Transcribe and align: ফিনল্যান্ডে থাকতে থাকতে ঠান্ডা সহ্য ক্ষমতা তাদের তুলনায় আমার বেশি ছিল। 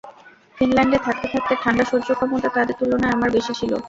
ফিনল্যান্ডে 0.57 0.97
থাকতে 1.07 1.27
থাকতে 1.33 1.53
ঠান্ডা 1.63 1.83
সহ্য 1.91 2.09
ক্ষমতা 2.17 2.49
তাদের 2.55 2.75
তুলনায় 2.79 3.13
আমার 3.15 3.29
বেশি 3.37 3.53
ছিল। 3.59 3.71